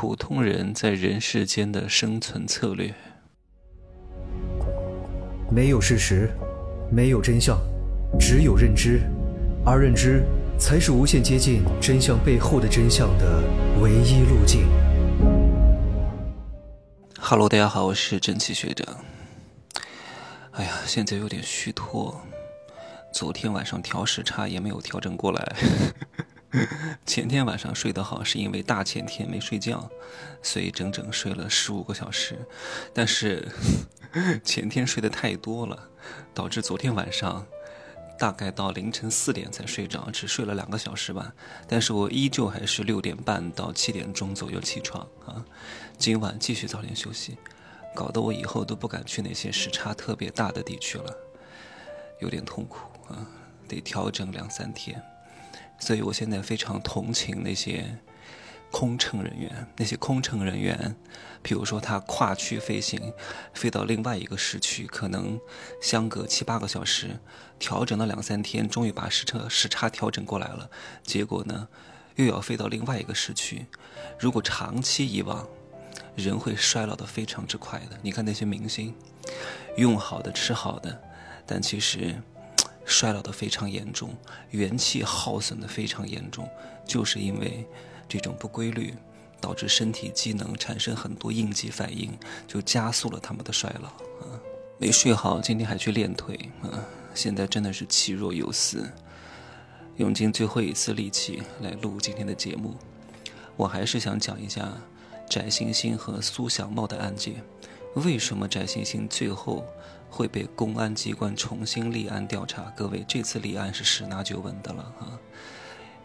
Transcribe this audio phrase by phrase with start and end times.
[0.00, 2.94] 普通人在人世间的生存策略。
[5.50, 6.30] 没有事实，
[6.90, 7.60] 没有真相，
[8.18, 9.02] 只有认知，
[9.62, 10.24] 而认知
[10.58, 13.42] 才是无限接近真相背后的真相的
[13.82, 14.66] 唯一路径。
[17.18, 19.04] Hello，大家好，我是真气学长。
[20.52, 22.18] 哎呀，现在有点虚脱，
[23.12, 25.56] 昨天晚上调时差也没有调整过来。
[27.06, 29.88] 前天晚上睡得好，是因为大前天没睡觉，
[30.42, 32.36] 所以整整睡了十五个小时。
[32.92, 33.48] 但是
[34.42, 35.90] 前天睡得太多了，
[36.34, 37.46] 导致昨天晚上
[38.18, 41.32] 大概到凌晨四点才睡着，只睡了两个小时吧。
[41.68, 45.44] 但是我依旧还是六点半到七点钟左右起床啊。
[45.96, 47.38] 今晚继续早点休息，
[47.94, 51.16] 搞得我以后都不敢去那些时差特别大的地区了，
[52.20, 53.24] 有点痛苦啊，
[53.68, 55.00] 得调整两三天。
[55.80, 57.98] 所以我现在非常同情那些
[58.70, 60.94] 空乘人员，那些空乘人员，
[61.42, 63.12] 比如说他跨区飞行，
[63.52, 65.40] 飞到另外一个时区，可能
[65.82, 67.18] 相隔七八个小时，
[67.58, 70.70] 调整了两三天，终于把时差时差调整过来了，
[71.02, 71.66] 结果呢，
[72.14, 73.66] 又要飞到另外一个时区。
[74.20, 75.48] 如果长期以往，
[76.14, 77.98] 人会衰老的非常之快的。
[78.02, 78.94] 你看那些明星，
[79.76, 81.02] 用好的吃好的，
[81.46, 82.14] 但其实。
[82.84, 84.16] 衰老的非常严重，
[84.50, 86.48] 元气耗损的非常严重，
[86.84, 87.64] 就是因为
[88.08, 88.94] 这种不规律，
[89.40, 92.10] 导致身体机能产生很多应激反应，
[92.46, 93.88] 就加速了他们的衰老。
[93.88, 94.40] 啊，
[94.78, 98.90] 没睡好，今天还去练腿，啊，现在真的是气若游丝，
[99.96, 102.74] 用尽最后一次力气来录今天的节目。
[103.56, 104.72] 我还是想讲一下
[105.28, 107.44] 翟欣欣和苏小茂的案件，
[107.94, 109.64] 为什么翟欣欣最后？
[110.12, 112.62] 会被公安机关重新立案调查。
[112.76, 115.14] 各位，这次立案是十拿九稳的了啊，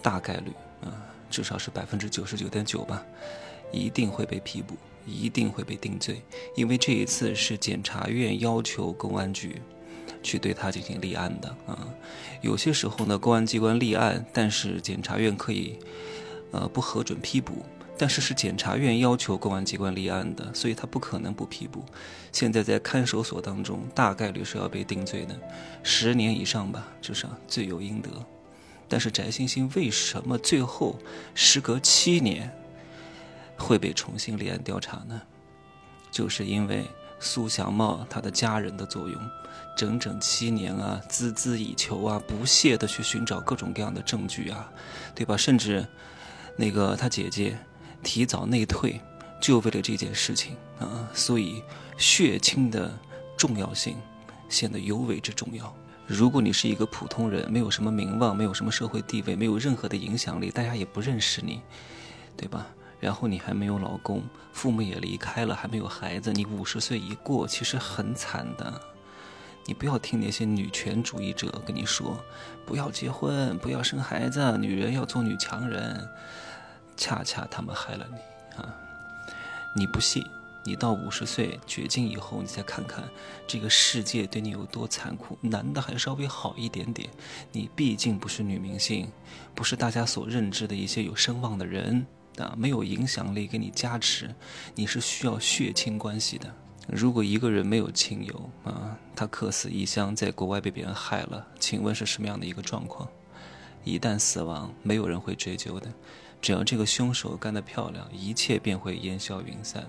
[0.00, 0.94] 大概率啊，
[1.28, 3.04] 至少是百分之九十九点九吧，
[3.72, 6.22] 一定会被批捕，一定会被定罪。
[6.54, 9.60] 因为这一次是检察院要求公安局
[10.22, 11.88] 去对他进行立案的啊。
[12.40, 15.76] 有些时候呢，公安机关立案，但是检察院可以
[16.52, 17.64] 呃不核准批捕。
[17.98, 21.84] 但是是检察院要求公安机关立案的，所以他不可能不批捕。
[22.30, 25.36] 现在在看守所当中，大概率是要被定罪的，
[25.82, 28.08] 十年以上吧，至少罪有应得。
[28.88, 30.96] 但是翟欣欣为什么最后
[31.34, 32.50] 时隔七年
[33.56, 35.20] 会被重新立案调查呢？
[36.10, 36.84] 就是因为
[37.18, 39.20] 苏小茂他的家人的作用，
[39.76, 44.70] 整整七年啊，孜孜以求啊，不懈的去寻找各种各样的证据啊，
[45.16, 45.36] 对吧？
[45.36, 45.84] 甚至
[46.56, 47.58] 那个他姐姐。
[48.02, 49.00] 提早内退，
[49.40, 51.08] 就为了这件事情啊！
[51.12, 51.62] 所以
[51.96, 52.96] 血亲的
[53.36, 53.96] 重要性
[54.48, 55.74] 显得尤为之重要。
[56.06, 61.60] 如果你是一个普通人，没有什么名望，没有什么社会地位，没有任何的影响力，大家也不认识你，
[62.36, 62.66] 对吧？
[62.98, 64.22] 然后你还没有老公，
[64.52, 68.80] 父母也离开了，还没有孩子，你五十岁一过，其实很惨的。
[69.66, 72.18] 你不要听那些女权主义者跟你说，
[72.64, 76.08] 不要结婚，不要生孩子，女人要做女强人。
[76.98, 78.74] 恰恰他们害了你啊！
[79.74, 80.22] 你不信，
[80.64, 83.04] 你到五十岁绝经以后，你再看看
[83.46, 85.38] 这个世界对你有多残酷。
[85.40, 87.08] 男的还稍微好一点点，
[87.52, 89.10] 你毕竟不是女明星，
[89.54, 92.04] 不是大家所认知的一些有声望的人
[92.38, 94.34] 啊，没有影响力给你加持，
[94.74, 96.52] 你是需要血亲关系的。
[96.88, 103.08] 如果一个人没有亲友啊，他客死异乡，在国外被别人害了，请问是什么样的一个状况？
[103.84, 105.88] 一旦死亡，没有人会追究的。
[106.40, 109.86] 只要这个凶手干得漂亮，一切便会烟消云散。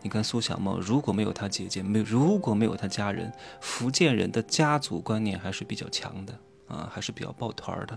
[0.00, 6.36] 你看苏小茂，如果没有他姐姐，没如果没有他家人，福建人的家族观念还是比较强的
[6.66, 7.96] 啊，还是比较抱团的，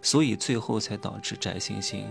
[0.00, 2.06] 所以最后才导致翟欣欣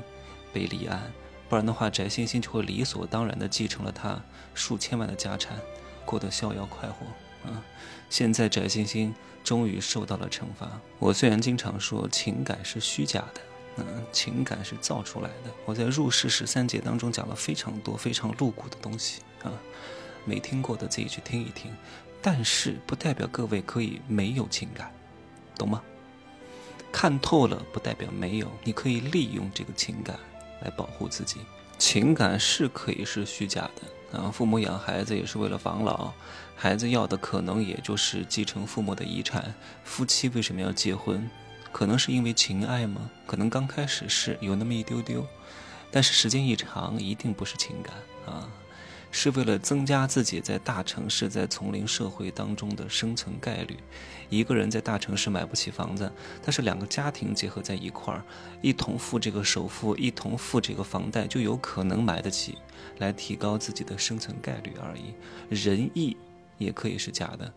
[0.53, 1.12] 被立案。
[1.50, 4.22] 不然的话，翟欣欣就会理所当然地继承了他
[4.53, 5.57] 数千万的家产，
[6.06, 7.63] 过得逍遥快活啊。
[8.12, 9.13] 现在翟欣欣
[9.44, 10.79] 终于受到了惩罚。
[11.00, 13.41] 我虽然经常说情感是虚假的。
[13.77, 15.51] 嗯，情感是造出来的。
[15.65, 19.51] 我在入世十三节当中讲了非常多非常露骨的东西啊，
[20.25, 21.73] 没听过的自己去听一听。
[22.21, 24.94] 但是不代表各位可以没有情感，
[25.57, 25.81] 懂吗？
[26.91, 30.19] 看透了不代表没有，你可以利用这个情感
[30.62, 31.38] 来保护自己。
[31.79, 36.12] 情感是可以是虚假的啊，父母养孩子也是为了防老，
[36.56, 39.51] 孩子要的可能也就是继承父母的遗产。
[39.83, 41.27] 夫妻为什么要结婚？
[41.71, 43.09] 可能是因为情爱吗？
[43.25, 45.25] 可能刚开始是有那么一丢丢，
[45.89, 47.95] 但是时间一长，一定不是情感
[48.25, 48.50] 啊。
[49.13, 53.77] 是为了增加自己在大城市、在丛林社会当中的生存概率。
[54.29, 56.09] 一个人在大城市买不起房子，
[56.41, 58.24] 但是两个家庭结合在一块儿，
[58.62, 62.57] 一同付这个首付，一同付这个房贷，就有可能买得起，
[63.00, 65.13] 来提高自己的生存概率而已。
[65.50, 66.15] 仁义
[66.57, 67.53] 也可以是假的，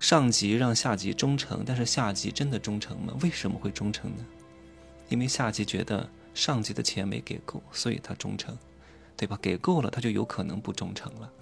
[0.00, 3.14] 上级让下级忠诚，但是下级真的忠诚吗？
[3.22, 4.24] 为什么会忠诚呢？
[5.08, 8.56] 因为下级觉得上级的钱没给够，所以他忠诚。
[9.16, 9.38] 对吧？
[9.40, 11.32] 给够了，他就有可能不忠诚了。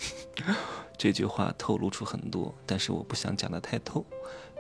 [0.99, 4.05] 这句话透露出很多，但是我不想讲的太透，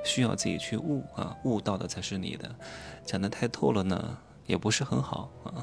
[0.02, 2.56] 需要自己去悟啊，悟到的才是你的。
[3.04, 4.16] 讲的太透了呢，
[4.46, 5.62] 也不是很好啊。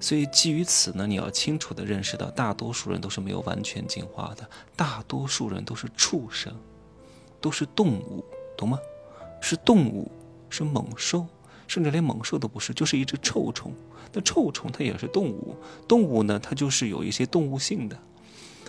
[0.00, 6.58] 所以基于此呢，你要清楚的认识到，大多数人都是没有完全进化的，大多数人都是畜生，
[7.42, 8.24] 都是动物，
[8.56, 8.78] 懂吗？
[9.42, 10.10] 是动物，
[10.48, 11.26] 是猛兽。
[11.68, 13.72] 甚至连猛兽都不是，就是一只臭虫。
[14.12, 15.56] 那臭虫它也是动物，
[15.88, 17.98] 动物呢，它就是有一些动物性的，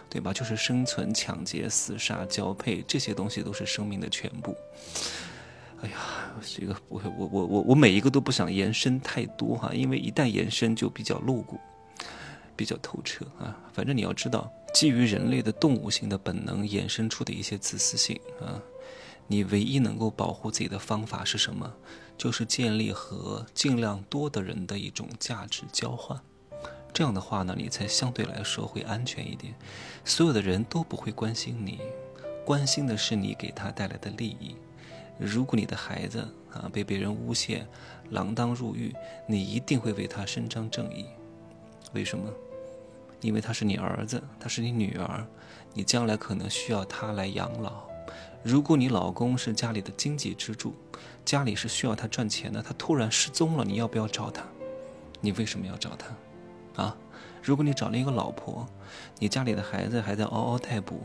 [0.10, 0.32] 对吧？
[0.32, 4.56] 就是生存、抢劫、厮杀、交配这些东西都是生命的全部。
[5.82, 5.98] 哎呀，
[6.42, 11.60] 这个我我我我我每一个都不想延伸太多哈，因为一旦延伸就比较露骨，
[12.56, 13.58] 比较透彻啊。
[13.74, 18.60] 反正你要知道，基于人类的动物性的本能衍生出的一些自私性啊。
[19.28, 21.74] 你唯一能够保护自己的方法是什么？
[22.18, 26.20] 就是建立和尽量多的人的一种价值交换。
[26.92, 29.56] 这样的话呢，你才相对来说会安全一点。
[30.04, 31.80] 所有的人都不会关心你，
[32.46, 34.56] 关心的是你给他带来的利益。
[35.18, 37.66] 如果你的孩子啊被别人诬陷、
[38.12, 38.94] 锒铛入狱，
[39.26, 41.06] 你一定会为他伸张正义。
[41.94, 42.30] 为什么？
[43.24, 45.26] 因为他是你儿子，他是你女儿，
[45.74, 47.72] 你将来可能需要他来养老。
[48.44, 50.76] 如果你老公是家里的经济支柱，
[51.24, 54.44] 家里是需要他赚钱的，他突然失踪了，你要不要找他？
[55.22, 56.84] 你为什么要找他？
[56.84, 56.96] 啊？
[57.42, 58.68] 如果你找了一个老婆，
[59.20, 61.02] 你家里的孩子还在嗷嗷待哺，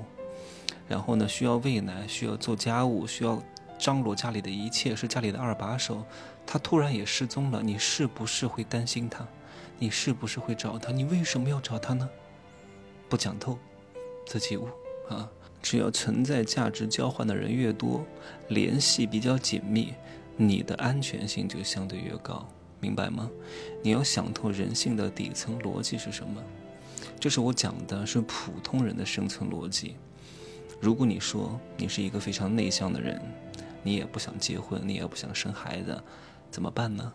[0.88, 3.41] 然后呢需要喂奶，需要做家务，需要
[3.79, 6.05] 张罗家里的一切，是家里的二把手，
[6.44, 9.25] 他突然也失踪了，你是不是会担心他？
[9.79, 10.91] 你是不是会找他？
[10.93, 12.09] 你为什么要找他呢？
[13.09, 13.59] 不讲透，
[14.27, 14.69] 自己悟
[15.09, 15.31] 啊。
[15.61, 18.05] 只要存在价值交换的人越多，
[18.49, 19.93] 联系比较紧密，
[20.37, 22.49] 你的安全性就相对越高，
[22.81, 23.29] 明白吗？
[23.83, 26.43] 你要想透人性的底层逻辑是什么？
[27.19, 29.97] 这是我讲的是普通人的生存逻辑。
[30.81, 33.21] 如果你说你是一个非常内向的人，
[33.83, 36.01] 你也不想结婚，你也不想生孩子，
[36.53, 37.13] 怎么办呢？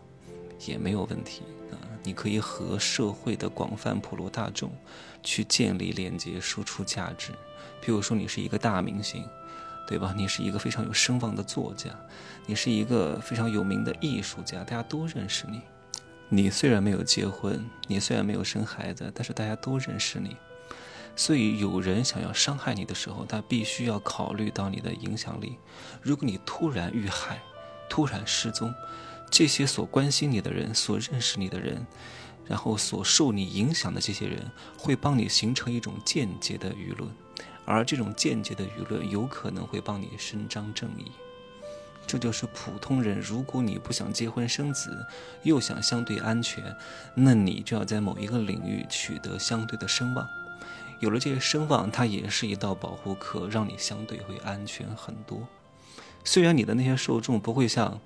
[0.66, 4.70] 也没有问题啊，你可以和社会的广泛普罗大众
[5.22, 7.32] 去建立连接，输出价值。
[7.80, 9.24] 比如说，你是一个大明星，
[9.86, 10.14] 对吧？
[10.16, 11.90] 你是一个非常有声望的作家，
[12.46, 15.60] 你是一个非常有名的艺术家，大家都认识你。
[16.30, 20.36] 你虽然没有结婚，你虽然没有生孩子，但是大家都认识你。
[21.14, 25.58] 所以，有人想要伤害你的时候，他必须要考虑到你的影响力。
[26.02, 27.40] 如果你突然遇害，
[27.88, 28.74] 突然失踪，
[29.30, 31.86] 这些所关心你的人、所认识你的人，
[32.46, 37.10] 然后所受你影响的这些人，会帮你形成一种间接的舆论。
[37.66, 41.10] 而这种间接的舆论有可能会帮你伸张正义，
[42.06, 43.18] 这就是普通人。
[43.18, 45.04] 如果你不想结婚生子，
[45.42, 46.62] 又想相对安全，
[47.14, 50.28] 那你就要在某一个领域取得相对的声望。
[51.00, 55.48] 有了这些声望，它也是一道保护壳，让你相对会安全很多。
[56.24, 58.00] 虽然你的那些受众不会像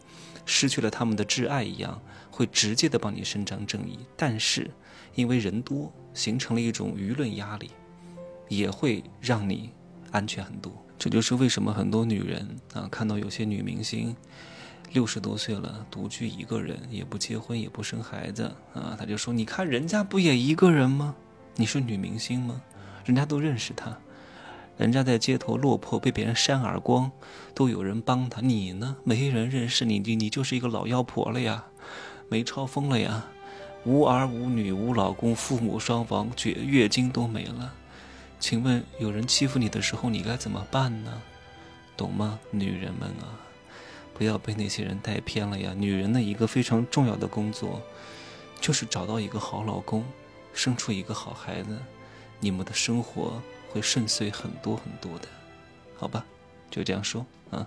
[0.45, 2.01] 失去了他们的挚爱一样，
[2.31, 4.71] 会直接的帮你伸张正义，但是
[5.15, 7.71] 因为人多，形成了一种舆论压力。
[8.51, 9.69] 也会让你
[10.11, 14.17] 安全很多，这就是为什么很多女人啊，看到有些女明星
[14.95, 21.15] 六十多岁了，独居一个人，也不结婚，也不生孩子啊，她就说：“你看人家不也一个人吗？
[21.57, 22.59] 你是女明星吗？
[23.05, 23.95] 人家都认识她，
[24.79, 27.11] 人家在街头落魄被别人扇耳光，
[27.53, 28.97] 都有人帮他，你呢？
[29.03, 31.65] 没人认识你，你你就是一个老妖婆了呀，
[32.29, 33.27] 没超风了呀，
[33.85, 37.75] 无儿无女无老公，父母双亡，绝月经都没了。”
[38.39, 41.21] 请问有人欺负你的时候，你该怎么办呢？
[41.97, 43.35] 懂吗，女人们啊，
[44.15, 45.75] 不要被那些人带偏了呀！
[45.77, 47.83] 女人的一个非常重要的工作，
[48.61, 50.05] 就是找到一个好老公，
[50.55, 51.77] 生出一个好孩子，
[52.39, 55.29] 你们的生活会顺遂很多很多的，
[55.97, 56.25] 好吧？
[56.71, 57.67] 就这样说啊。